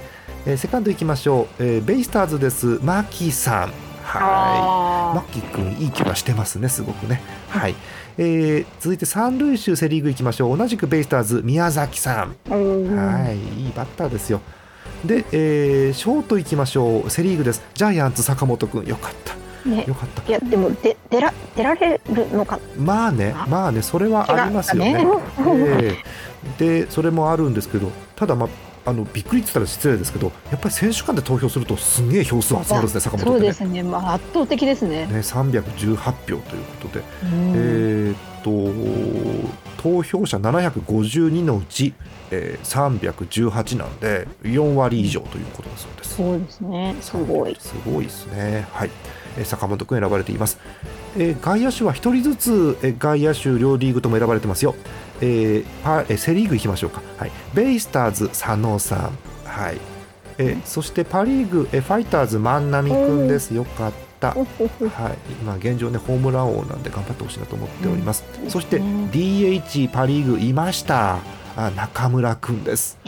[0.45, 2.81] えセカンドいきましょう、えベイスターズです。
[2.83, 3.73] マキさん。
[4.03, 5.17] はい。
[5.17, 7.23] マッキー君いい気がしてますねすごくね。
[7.49, 7.75] はい、
[8.19, 10.57] えー、続いて三塁手セ・リーグいきましょう。
[10.57, 12.37] 同じくベイスターズ宮崎さん。
[12.51, 14.41] はいいいバッターですよ。
[15.05, 17.11] で、えー、ショートいきましょう。
[17.11, 17.63] セ・リーグです。
[17.75, 19.69] ジャイアンツ坂本君よかった。
[19.69, 20.23] ね、よかった。
[20.29, 22.59] いやでもで出ら出られるのか。
[22.77, 23.35] まあね。
[23.49, 23.83] まあね。
[23.83, 25.07] それはありますよね、ね
[25.39, 27.91] えー、でそれもあるんですけど。
[28.17, 28.49] ただまあ
[28.85, 35.07] あのびっくりって言ったら失礼ですけどやっぱり選手間で投票するとすげえ票数集まるんですね坂本そうですね、まあ、圧倒的ですね。
[35.07, 38.71] ね318票ということで、えー、っと
[39.83, 41.95] 投票者752のうち、
[42.31, 46.15] えー、318なんで4割以上ということだそうです。
[46.17, 46.97] そうですね。
[47.01, 47.57] すごい。
[47.59, 48.67] すごいですね。
[48.73, 48.91] はい、
[49.39, 50.59] えー、坂本君選ばれています、
[51.17, 54.75] えー、外野手は1人ずつ、えー、外野手両リーグとも選ばれてますよ。
[55.21, 59.79] えーパえセ・リーグいきましょうか、はい、ベイスターズ佐野さん、はい。
[60.39, 71.19] えー、そしてパ・リーグえファイターズ万波君です、よかった、はい、今現状ねホームラン王なんで頑張ってほしいなと思っております、そして DH パ・リーグいました。
[71.55, 72.99] あ中村君です。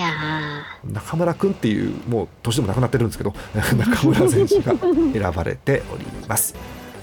[0.85, 4.74] 中村君っていうもう年でもなくなってるんですけど 中村選手が
[5.12, 6.55] 選ばれております。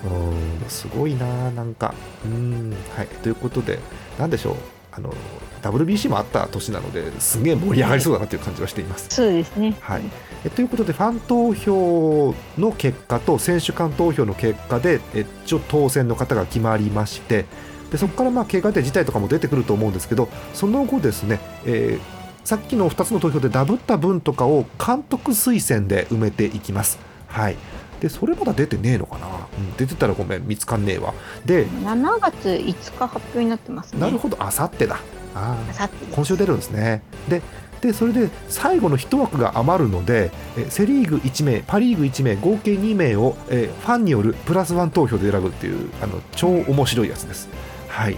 [0.03, 1.93] うんすごいななんか。
[2.25, 3.07] うんはい。
[3.07, 3.79] ということで
[4.19, 4.55] 何でしょう。
[4.93, 5.13] あの
[5.61, 9.07] WBC もあった年なのですげえ盛り上がりそうだなという感じはしています。
[9.09, 10.01] そうですね、はい
[10.43, 17.45] えということでファン投票の結果と選手間投票の結果でえ一応当選の方が決まりまして
[17.91, 26.99] でそこからまあ怪我で辞退とかも出てくると思うんですけどその後ですね、えー、さっきの2つの投票でダブった分とかを監督推薦で埋めていきます。
[27.27, 27.57] はい。
[27.99, 31.13] でそれまだ出てねえのかな、うん、出てたらごめん見つかんねえわ。
[31.45, 34.01] で7月5日発表になってますね。
[34.01, 34.37] なるほど。
[34.41, 34.99] あさってだ
[35.35, 37.01] ああ今週出るんですね。
[37.29, 37.41] で
[37.81, 40.31] でそれで最後の1枠が余るので
[40.69, 47.49] セ・リーグ1名パ・リーグ1名合計2名をえファンによるプラスワン投票で選ぶっていうあの超面白いやつです。
[47.87, 48.17] はい。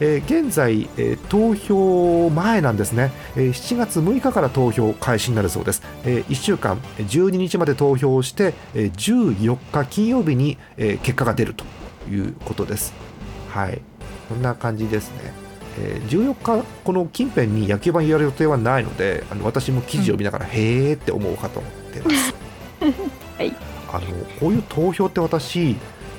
[0.00, 11.64] えー、現在、えー、投票前なんですね、えー、7月6日から投票開始になるそうです、えー、1週間12日まで投票して、えー、14日金曜日に、えー、結果が出ると
[12.10, 12.94] いうことです。
[13.50, 13.80] はい。
[14.28, 15.41] こんな感じですね
[15.78, 22.34] えー、14日、この近辺に野球盤やる予定はないのであの私も記事を見ながら、うん、へーって思うかと思ってます。
[23.38, 23.54] はい、
[23.92, 24.00] あの
[24.38, 25.76] こういう投票って私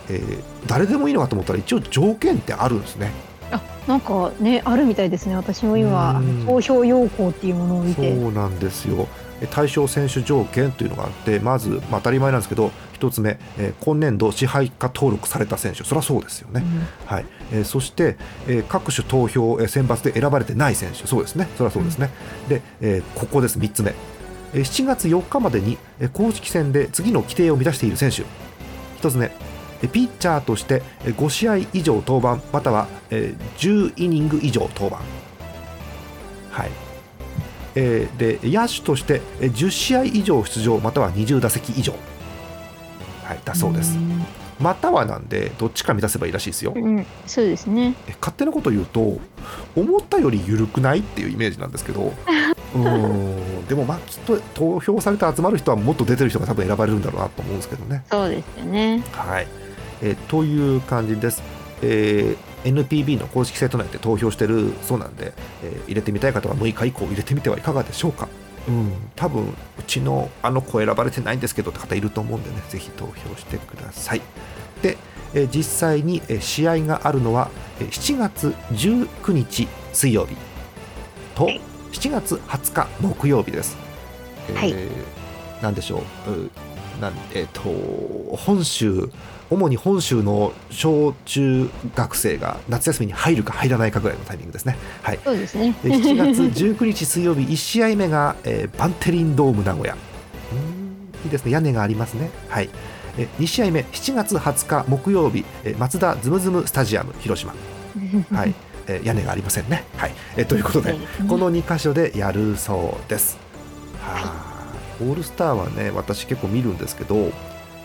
[0.09, 3.11] えー、誰でもいいのかと思ったら一応条件ってあるんですね。
[3.51, 5.35] あなんかねあるみたいですね。
[5.35, 8.15] 私も今投票要項っていうものを見て。
[8.15, 9.07] そうなんですよ。
[9.51, 12.71] 対象選手条件というのがあってまず、まあ、当たり前なんですけど
[13.03, 15.83] 1つ目、えー、今年度支配下登録された選手。
[15.83, 17.25] そりゃそうですよね、うん、はい。
[17.51, 18.15] えー、そして、
[18.47, 21.05] えー、各種投票、えー、選抜で選ばれてない選手。
[21.05, 21.49] そうですね。
[21.57, 22.09] そりゃそうですね、
[22.43, 23.59] うん、で、えー、ここです。
[23.59, 23.93] 3つ目。
[24.53, 25.77] 7月4日までに
[26.13, 28.23] 公式戦で次の規定を満たしている選手。
[29.01, 29.31] 1つ目。
[29.91, 32.39] ピッチャーとして5試合以上登板。
[32.53, 34.97] または10イニング以上登板。
[36.51, 36.71] はい。
[37.75, 40.77] えー、で野手として10試合以上出場。
[40.77, 42.01] または20打席以上、はい、
[43.43, 43.97] だそうです。
[44.59, 47.95] またはなんでどっちか満たせばいいらしいですよ、うん、そうですね。
[48.21, 49.19] 勝手なこと言うと
[49.75, 52.13] 思ったより緩くないっていうイメージなんですけど。
[52.75, 58.03] うんでもまあきっと投票されて集まる人はもっと出てる人が多分選ばれるんだろうなと思うんですけどね。
[58.09, 59.03] そうですよね。
[59.11, 59.47] はい。
[60.01, 61.43] えという感じです。
[61.83, 68.27] えー、NPB の公式サイト内で投票してるそうなんで、えー、入れてみたい方は6日以降入れてみてはいかがでしょうか。
[68.67, 74.21] うん、多分うちのあの子選ばれてないんですけどって方いると思うんでね、ぜひ投票してください。
[74.81, 74.97] で、
[75.33, 77.49] えー、実際に、えー、試合があるのは、
[77.79, 80.35] えー、7月19日水曜日
[81.35, 81.47] と
[81.91, 83.77] 7月20日木曜日です。
[84.55, 89.09] はい、えー、でしょう、なんえっ、ー、と本州
[89.53, 94.77] 主に本州の小中学生が夏休みに入るか入らないかぐらいのタイミングですね。
[95.03, 99.95] はい、そうですね7月19日水曜日1試合目が、えー、バンテリンドーム名古屋
[101.23, 102.29] いいですね屋根がありますね。
[102.49, 102.69] はい
[103.15, 107.53] え2試合目7月20日木曜日、えマツダズムズムスタジアム広島。
[108.35, 108.55] はい
[108.87, 109.85] えー、屋根がありませんね。
[109.97, 110.95] はいえー、ということで、
[111.29, 113.37] この2箇所でやるそうです。
[114.01, 117.31] はあ、オールスターはね私結構見るんですけど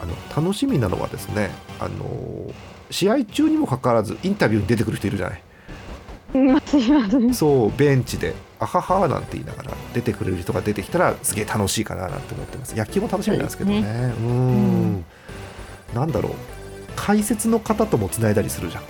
[0.00, 2.52] あの楽しみなのはですねあの
[2.90, 5.42] 試合中にもかかわらずインタビューに出てくる人いるじゃない。
[7.32, 12.76] そうベンチで「あはは」なんて言いながら出てくれる人が出てきたらすげえ楽しいかななんて思ってます。
[12.76, 15.04] 野球も楽しみなんですけどね、ね、うん、
[15.94, 16.32] なんだろう。
[16.96, 18.82] 解説の方ともつないだりするじゃん。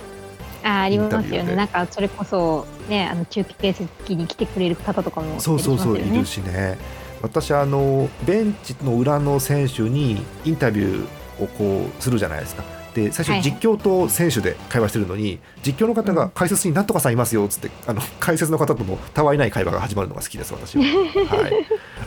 [0.63, 1.55] あありますよね。
[1.55, 6.77] なんかそれこそねあの中継席に来てくれる方とかも、ね、そうそうそういるしね
[7.21, 12.63] 私あのベンチの裏の選手にインタビューをこうするじゃないですか。
[12.93, 20.83] で最初実況と選手で会話してるのに、はい、実況の方が解説になんとかさんいますよっつってあの解説の方とのたわいない会話が始まるのが好きです私は、
[21.37, 21.53] はい、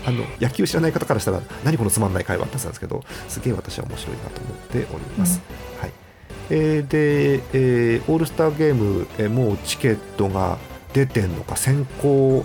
[0.07, 5.40] あの野球知らない方からしたら何このつまんない会話ってたんですけどすげえ私は面白いなと思っております、
[5.75, 5.92] うん、はい。
[6.51, 10.59] えー、で、えー、オールスターゲーム、えー、もうチケットが
[10.92, 12.44] 出てんのか先行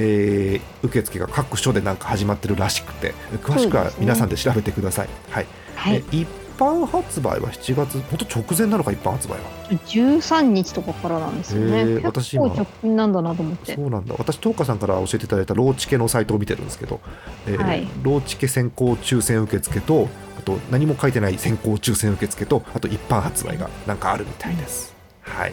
[0.00, 5.08] えー、受付が各所でなんか始まってるらしくて詳しくは皆さんで調べてください。
[5.28, 9.38] はい、はい、一般発売は7月本当直前なのか一般発売は
[9.86, 13.74] ？13日とかからなんですよね、えー、私今直近なんだなと思って。
[13.74, 14.14] そうなんだ。
[14.18, 17.00] 私東花さんから教えていただいたローチケのサイトを見てるんですけど、
[17.46, 20.08] えーはい、ローチケ先行抽選受付と
[20.38, 25.52] あと何も書いてない先行抽選受付とあと一般発売がなんかあるみたいです、はい、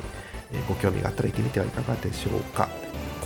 [0.53, 2.69] えー、ご興味があったら行ってみてはいかがでしょうか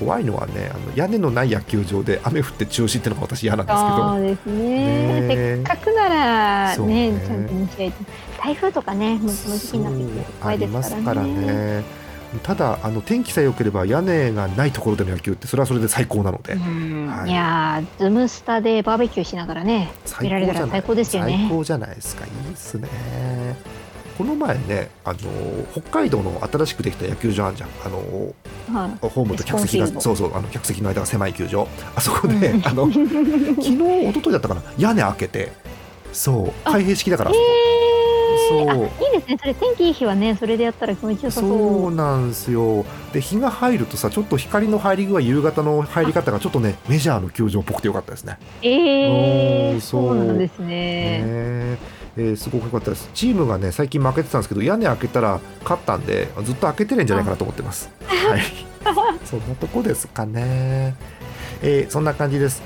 [0.01, 4.09] 怖いのはねあの屋根のない野球場で雨降って中止っていうのが私嫌なんですけど。
[4.09, 7.91] そうですね、ね、せっかくならね、ね、ちゃんと見試合
[8.43, 11.83] 台風とかねもうこの時期になってきて怖いですからね。
[12.43, 21.47] ただあの天気さえ良ければ屋根がないところでの野球ってそれはそれで最高なので、はい、いやズムスタでバーベキューしながらね見られたら最高ですよね。
[21.49, 22.25] 最高じゃないですか。
[22.25, 22.87] いいですね
[24.21, 25.19] この前ねあの
[25.71, 27.69] 北海道の新しくできた野球場あるじゃん。
[27.83, 27.97] あの、
[28.71, 31.67] はい、ホームと客席がそうそうあの客席の間が狭い球場。
[31.95, 34.61] あそこで、うん、 あの昨日一昨日だったかな？
[34.77, 35.51] 屋根開けて
[36.13, 37.39] そう開閉式だから、そう。
[37.39, 39.37] いいですね。
[39.39, 41.49] それ天気いい日はねそれでやったら気持ちよさそう。
[41.49, 42.85] そうなんですよ。
[43.13, 48.37] で日が入るとさちょっと光の入り具合夕方の入り方がちょっとねメジャーの球場っぽくてよかったですね。
[48.61, 51.23] ええー、そうなんですね。
[51.23, 53.09] ねえー、すごく良かったです。
[53.13, 57.89] チームがね最近負けてたんですけど屋根開けたら勝ったんでずっと開けてるんじゃないかなと思ってます。
[58.05, 58.71] はい。
[59.25, 60.95] そんなとこですかね、
[61.61, 62.61] えー、そんな感じです、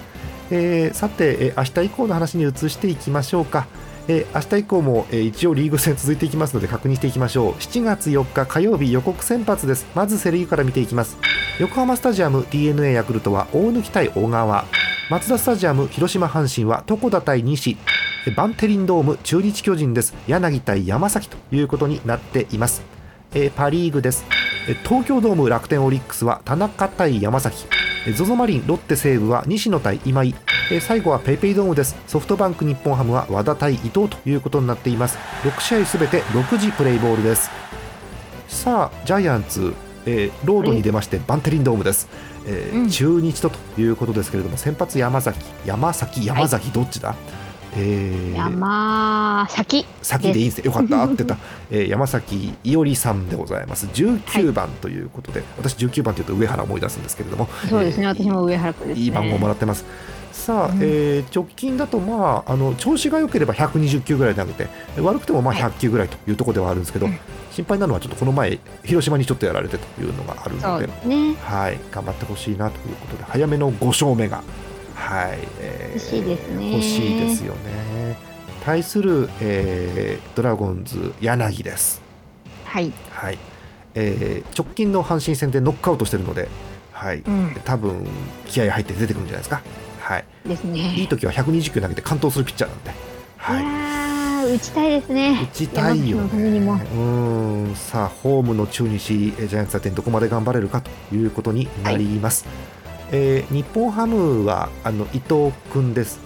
[0.51, 3.67] えー、さて、えー、明日以降の話に移していきましょうか
[4.07, 7.51] えー、明日以降も、えー、一応リーグ戦続いていきますので確認していきましょう。
[7.53, 9.87] 7月4日火曜日予告先発です。
[9.95, 11.17] まずセ・リーグから見ていきます。
[11.59, 14.65] 横浜スタジアム d n a ヤクルトは大貫対小川。
[15.09, 17.77] マツダスタジアム広島阪神は床田対西。
[18.35, 20.13] バンテリンドーム中日巨人です。
[20.27, 22.83] 柳対山崎ということになっています。
[23.33, 24.25] えパ・リーグです。
[24.83, 27.65] 東京ドーム楽天オリックスは田中対山崎。
[28.05, 30.35] ZOZO マリンロッテ西武は西野対今井。
[30.71, 31.95] えー最後はペイペイドームです。
[32.05, 35.17] ソフトバンク日本ハムは和田対伊藤ということになっています。
[35.41, 37.49] 6試合すべて6時プレイボールです。
[38.47, 39.73] さあジャイアンツ、
[40.05, 42.07] えーロードに出ましてバンテリンドームです、
[42.45, 42.89] えーうん。
[42.89, 47.15] 中日とということですけれども先発山崎山崎山崎どっちだ、
[47.77, 48.37] えー。
[48.37, 49.85] 山崎。
[50.01, 50.65] 先でいいんですね。
[50.65, 51.03] よかった。
[51.03, 51.37] 合ってた、
[51.71, 53.87] えー山崎伊織さんでございます。
[53.87, 59.03] 19番ということで、私19番というと上原を思い出すんですけれどもそうですね、えー私も上原区ですね。
[59.03, 59.85] いい番号もらってます。
[60.31, 60.79] さあ、うん。
[60.81, 64.67] えー直近だと、まあ、あの調子が良ければ120球ぐらい投げて
[65.01, 65.63] 悪くてもまあはい。
[65.63, 67.17] 100球ぐらいというところではあるんですけど、うん。
[67.51, 71.35] 心配なのはちょっとこの前広島にちょっとやられてというのがあるのでね。
[71.41, 74.43] はい、頑張ってほしいなということで早めの5勝目が、
[74.95, 75.39] はい。
[75.59, 76.71] えー欲しいですね。
[76.71, 78.17] 欲しいですよね。
[78.65, 82.01] 対する、えードラゴンズ柳です。
[82.65, 83.37] はい、はい。
[83.93, 86.47] えー直近の阪神戦でノックアウトしてるので、
[86.91, 87.19] はい。
[87.19, 88.07] うん、多分
[88.47, 89.61] 気合い入って出てくるんじゃないですか。
[89.99, 90.25] はい。
[90.47, 90.93] ですね。
[90.95, 92.93] いい時は120球投げて完投するピッチャーなんで、い
[93.37, 95.39] はい、やー打ちたいですね。
[95.43, 96.23] 打ちたいよね。
[96.23, 97.75] うーん。
[97.75, 102.45] さあホームの中日えージャイアンツ打点どこまで頑張れるかということになります。
[103.11, 106.19] えー日本ハムはあの伊藤君です。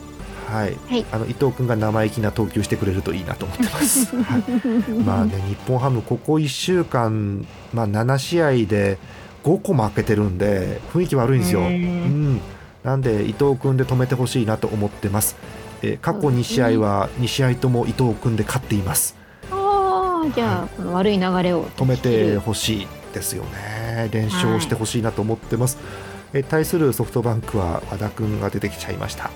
[0.47, 4.15] はい、はいあの伊藤君が生意気な投球してくれるといいなと思ってます。
[4.15, 8.97] はいまあね、日本ハム、ここ1週間、まあ、7試合で
[9.43, 11.61] 5個負けてるんで、雰囲気悪いんですよ。
[11.61, 12.41] ううんん
[12.83, 15.35] なんで、伊藤君で止めてほしいなと思ってます。
[15.83, 19.15] えー過去2試合は2試合とも伊藤君で勝っています。
[19.51, 24.09] ああじゃあ、この悪い流れを止めてほしいですよね。
[24.11, 25.77] 連勝してほしいなと思ってます。
[26.33, 29.31] えー対するソフトバンクは和田君が出てきちゃいました。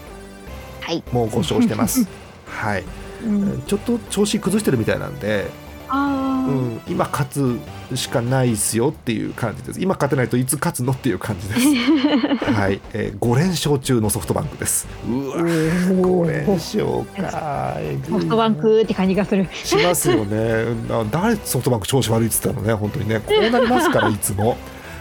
[0.82, 2.08] はい、もう5勝してます。
[2.46, 2.84] はい、
[3.26, 5.50] うん、ちょっと調子崩してるみたいなんで、
[5.88, 7.60] ああ、うん、今勝つ
[7.96, 9.82] しかないですよっていう感じです。
[9.82, 11.62] 今勝てないといつ勝つのっていう感じです。
[12.52, 14.88] はい、えー、5連勝中のソフトバンクです。
[15.08, 17.78] うわ、5連勝か。
[18.10, 20.66] ソフトバンクって感じがするしますよね。
[20.90, 23.20] な誰ソフトバンク調子悪いって言ってたのね、本当にね。
[23.20, 24.58] こうなりますからいつも。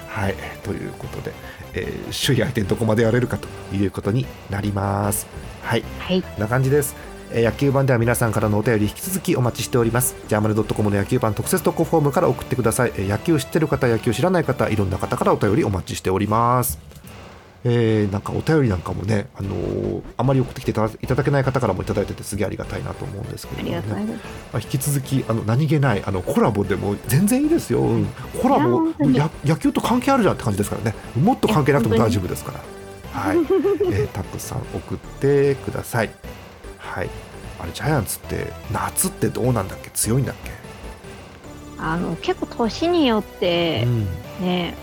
[0.09, 1.33] はい、ということで、
[1.75, 5.27] えー首位相手にどこまでやれるかということになります。
[5.63, 5.85] はい。
[5.99, 6.95] はいこんな感じです。
[7.33, 10.15] えー野球版では皆さんからのお便り引き続きお待ちしております。
[10.29, 12.93] ジャーマネドットコムの野球版特設投稿フォームから送ってください。
[12.97, 16.79] えー野球知ってる方、野球知らない方、いろんな方からお便りお待ちしております。
[17.65, 28.07] えーなんかお便りなんかもね、あのーあまり送ってきていただけない方からもいただいててすげえありがたいなと思うんですけども、ねりがとうござい引き続きあの何気ないあのコラボでも全然いいですよ、うん。
[28.41, 30.95] コラボや野球と関係あるじゃんって感じですからね。
[31.21, 32.61] もっと関係なくても大丈夫ですから。
[33.13, 36.11] はい、えーたくさん送ってください。
[36.79, 37.11] はい。
[37.61, 39.91] あれジャイアンツって夏ってどうなんだっけ？
[39.91, 40.51] 強いんだっけ、
[41.79, 44.05] あの結構年によってうん。
[44.41, 44.75] ね、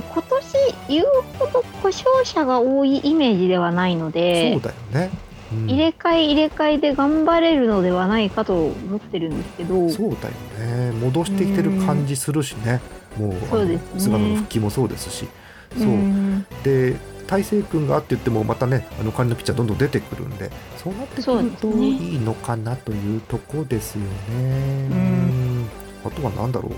[0.00, 1.06] 今年言う
[1.38, 5.10] ほど故障者が多いイメージではないのそうでだよね、
[5.52, 5.66] うん。
[5.66, 10.34] 入れ替え入れ替えで頑張れるのではないかと思ってるんですけどそうだよ
[10.66, 10.92] ね。
[10.92, 12.80] 戻してきてる感じするしね。
[13.18, 14.00] もうあのそうですね。
[14.00, 15.28] 菅野の復帰もそうですし。
[15.76, 24.88] そう、んで大勢君があって言ってもまたねあの代わりのピッチャーどんどん出てくるんでそうなってくるといいのかなというとこですよね。
[24.88, 25.66] ん。
[26.04, 26.72] あとは何だろう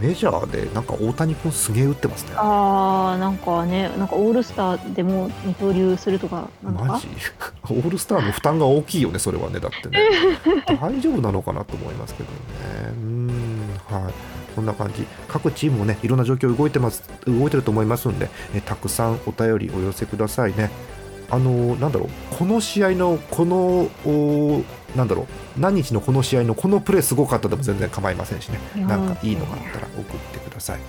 [0.00, 2.32] メジャーでなんか大谷君すげえ打ってますね。
[2.36, 6.84] あーなんかねなんかオールスターでも二刀流するとかなのか？
[6.86, 7.08] マジ？
[7.64, 9.98] オールスターの負担が大きいよねそれはねだってね。
[10.80, 12.36] 大丈夫なのかなと思いますけどね。
[12.88, 13.30] うん
[13.88, 14.12] はい。
[14.54, 15.06] そんな感じ。
[15.28, 20.70] 各チームもねいろんな状況動いてます動いてると思いますんでえたくさんお便りお寄せくださいね
[21.30, 24.62] あのなんだろうこの試合のこのお
[24.96, 28.58] なんだろう何日のこの試合のこのプレーすごかったでも全然構いませんしね。
[28.76, 30.80] なんかいいのがあったら送ってください。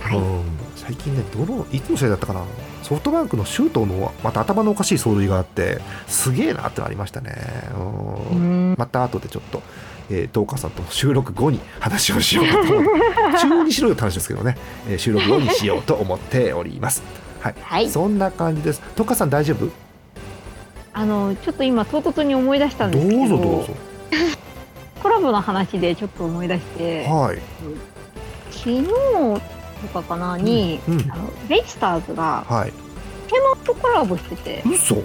[0.00, 0.18] はい。
[0.18, 0.42] うん。
[0.76, 2.42] 最近ねどのいつの試合だったかな。
[2.82, 7.34] ソフトバンクの周東のまた頭のおかしい走塁があってすげえなってのありましたね。
[8.30, 8.72] ううん。
[8.72, 9.62] んまた後でちょっと、
[10.10, 14.56] えー、東川さんと収録後に話をしようかと中にしろよって話ですけどね、
[14.88, 17.02] えー収録後にしようと思っております
[17.40, 17.90] はい、はい。
[17.90, 18.82] そんな感じです。
[18.94, 19.68] 東川さん大丈夫？
[20.92, 23.72] あのちょっと今唐突に思い出したんどですけどうぞどうぞ。
[25.02, 27.38] コラボの話でちょっと思い出してはい。
[28.50, 29.40] 昨日と
[29.94, 31.10] かかなに、うん。
[31.10, 32.72] あのベイスターズがはい。
[32.72, 34.62] ポケモンとコラボしてて。
[34.66, 34.96] 嘘。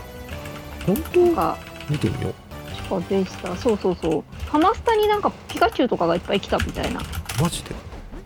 [0.86, 1.33] 本当？
[1.36, 1.57] か
[1.89, 2.33] 見てみよう。
[2.75, 3.55] 確かベイスター。
[3.55, 4.23] そうそうそう。
[4.49, 6.99] ハマスタになんかピカチュウとかがいっぱい来たみたいな。
[7.41, 7.75] マジで？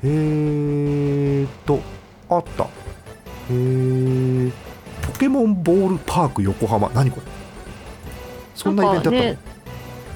[0.01, 1.79] えーっと
[2.29, 2.67] あった
[3.49, 4.51] えー、
[5.01, 6.89] ポケモンボールパーク横浜。
[6.89, 7.23] 何これ？
[8.55, 9.37] そんなイベントだったの、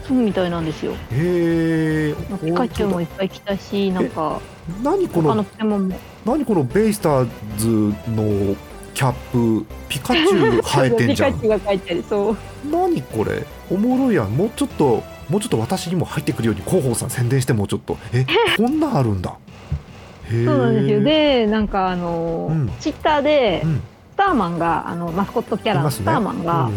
[0.08, 0.94] そうみたいなんですよ。
[0.94, 4.42] へえピカチュウもいっぱい来たしなんか
[4.84, 6.00] 何この他のポケモンも。
[6.26, 7.68] 何このベイスターズ
[8.12, 8.56] の
[8.94, 11.34] キャップピカチュウ生えてんじゃん。
[11.40, 12.38] ピカチュウが書いてあるそう。
[12.70, 13.46] 何これ？
[13.72, 14.30] おもろいやん。
[14.36, 17.98] もうちょっともうちょっと私にも入ってくるように広報さん宣伝してもうちょっと。
[18.14, 18.26] え
[18.58, 19.34] こんなんあるんだ
[20.46, 21.04] そうなんですよ。
[21.04, 22.72] でなんかあの、うん。
[22.80, 23.82] ツイッターで、うん。
[24.14, 26.74] スターマンがあのマスコットキャラのスターマンが、うん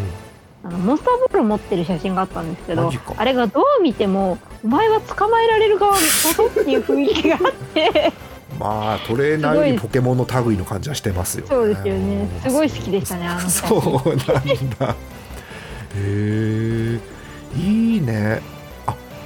[0.67, 8.13] あのモンスターボール持ってる写真があったんですけどあれがどう見てもお前は捕まえられる側だぞっていう雰囲気があって。
[8.59, 11.49] まあトレーナーよりポケモンの類の感じはしてますよね。
[11.51, 12.29] そうですよね。
[12.43, 14.27] すごい好きでしたねあの写真そうなん
[14.79, 14.91] だ。
[14.91, 14.97] へ
[15.97, 17.01] え
[17.57, 18.41] いいね。
[18.41, 18.56] あ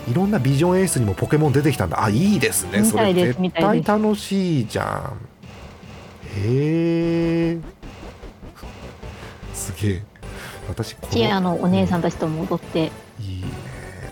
[0.08, 2.02] いろんなビジョン演出にもポケモン出てきたんだ。
[2.02, 2.84] あいいですね。
[2.84, 5.18] それ絶対楽しいじゃん。
[6.36, 7.58] へえ。
[9.54, 10.02] すげえ。
[10.68, 12.90] 私こチアのお姉さんたちと戻って。
[13.20, 13.48] いいね。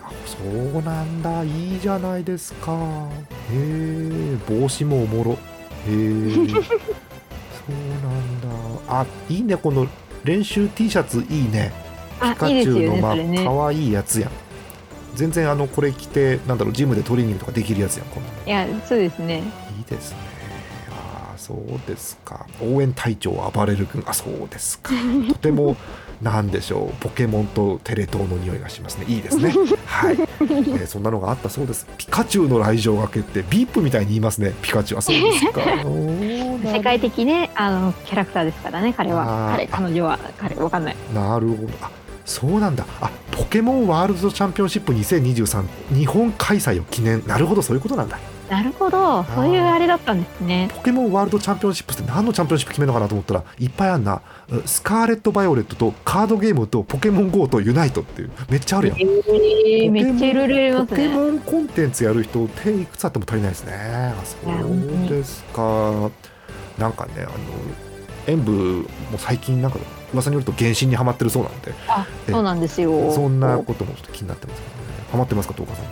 [0.02, 0.36] あそ
[0.78, 1.44] うなんだ。
[1.44, 2.72] いいじゃないですか。
[2.72, 4.36] へえ。
[4.48, 5.32] 帽子もおもろ。
[5.32, 5.38] へえ。
[5.88, 8.48] そうなんだ。
[8.88, 9.56] あいいね。
[9.56, 9.86] この
[10.24, 11.72] 練習 T シャツいいね。
[12.20, 13.44] あピカチュウのまあねそれね。
[13.44, 14.30] 可愛いやつやん
[15.18, 18.36] 全然あのこれ着てなんだろうジムでトレーニングとかできるやつやんこんなの。
[18.46, 19.42] いやそうですね。
[19.76, 20.18] いいですね。
[20.92, 22.46] ああそうですか。
[22.62, 24.92] 応援隊長暴れる君あそうですか。
[25.28, 25.76] とても
[26.22, 27.02] なんでしょう。
[27.02, 29.06] ポケモンとテレ東の匂いがしますね。
[29.08, 29.52] いいですね。
[29.86, 31.88] はい、えーそんなのがあったそうです。
[31.98, 34.54] ピカチュウの来場が決定ビープみたいに言いますね。
[34.62, 35.62] ピカチュウあそうですか。
[36.72, 40.96] 世界的ねあのキャラクターですからね彼あはー彼彼女は彼わかんない。
[41.12, 41.68] なるほど。
[41.82, 41.90] あ
[42.24, 42.84] そうなんだ。
[43.00, 43.12] あポ
[43.50, 47.26] ケモンワールドチャンピオンシップ2023日本開催を記念。
[47.26, 48.18] なるほどそういうことなんだ。
[48.50, 49.24] なるほど。
[49.24, 50.68] そういうあれだったんですね。
[50.74, 58.30] ポケモンワールドチャンピオンシップって何のチャンピオンシップ決めるのかなと思ったらいっぱいあんなうスカーレット・バイオレットとカードゲームとポケモン GO とユナイトっていう。
[58.50, 58.98] めっちゃあるやん。
[58.98, 63.72] えー、めっちゃいろいろやりますポケねモンコンテンツやる人手いくつあっても足りないですね。
[63.74, 66.10] あそうですか。
[66.78, 67.28] なんかねあの
[68.26, 69.78] 演舞も最近なんか
[70.12, 71.74] 噂によると原神にはまってるそうなんで。
[71.88, 73.12] あそうなんですよ。
[73.12, 75.86] そんなこともちょっと気になってますけどねハマってますか東川さん？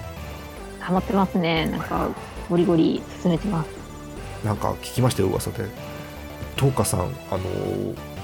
[0.81, 1.67] ハマってますね。
[1.67, 2.09] なんか
[2.49, 3.69] ゴリゴリ進めてます。
[4.45, 5.64] なんか聞きましたよ噂で。
[6.57, 7.41] 東花さんあの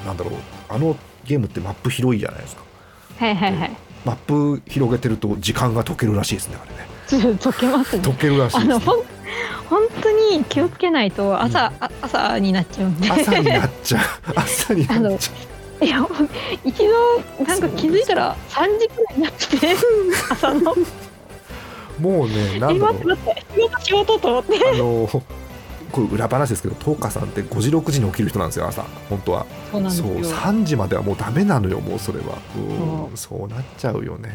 [0.07, 0.35] なんだろう。
[0.69, 2.63] あのゲームってマップ広いじゃないですか。
[3.19, 3.71] はいはいはい。
[4.05, 6.89] マップ広げてると時間が解けるらしいですねあれね。
[7.07, 8.03] ちょっと溶けますね。
[8.03, 9.03] 解けるらしいです、ね、本
[10.03, 13.11] 当に気をつけないと朝、あ朝になっちゃうんで。
[13.11, 14.03] 朝になっちゃう。
[14.35, 15.33] 朝になっちゃ
[15.83, 16.07] いや
[16.65, 19.59] 一度なんか気づいたら3時くらいになって。
[19.59, 19.77] て
[20.31, 20.73] 朝の。
[20.73, 20.77] う
[22.01, 23.45] もうねなえんだろう待って待って。
[23.55, 24.55] 仕事仕事と思って。
[24.73, 25.23] あの
[25.91, 28.85] これ裏話ですけど東花さんって5時6時に起きる人なんですよ朝。
[29.11, 29.47] 本当は。
[29.73, 32.39] そうなんですそうよ3時まではもうダメなのよもうそれは。
[32.57, 34.31] うんそそうなっちゃうよね。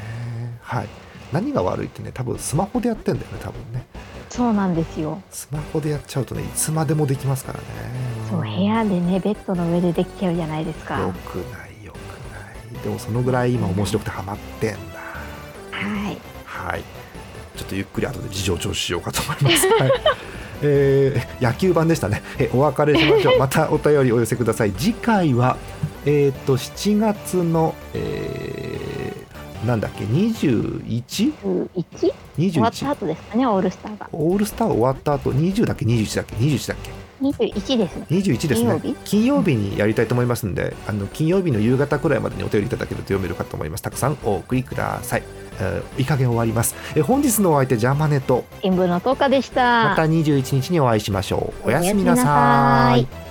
[0.62, 0.88] はい。
[1.32, 3.86] 何が悪いってね多分スマホでやってんだよね多分ね
[4.30, 5.22] そうなんですよ。
[5.30, 7.66] スマホでやっちゃうとねいつまでもできますからね。
[8.30, 11.00] そう部屋でねベッドの上でできちゃうじゃないですか。
[11.00, 11.96] よくないよく
[12.76, 12.84] ない。
[12.84, 15.00] でもそのぐらい今面白くてハマってんだ。
[15.72, 16.18] はい。
[16.46, 16.84] はい。
[17.56, 19.92] ちょっとゆっくり後で事情聴取しようかと思います、 はい。
[20.62, 22.22] えー野球版でしたね。
[22.40, 23.38] えお別れしましょう。
[23.40, 24.72] またお便りお寄せください。
[24.72, 25.58] 次回は
[26.06, 28.57] えっ、と7月の、えー
[29.68, 31.74] なんだっけ？21?21
[32.38, 34.10] 1終わった後ですかねオールスターが。
[34.12, 36.92] オールスター終わった後？20だっけ？21だっけ？21だっけ
[37.22, 38.06] ？21ですね。
[38.10, 38.96] 21ですね。
[39.04, 39.56] 金曜日？
[39.56, 43.82] にやりたいと思いますんであの金曜日の夕方くらいまでにお便りいただけると読めるかと思います。
[43.82, 45.24] たくさんお送りください、
[45.60, 46.76] えーいい加減終わります。
[46.96, 49.90] え本日のお相手ジャーマネと新聞の10日でした。
[49.90, 51.68] また21日にお会いしましょう。
[51.68, 53.27] おやすみなさい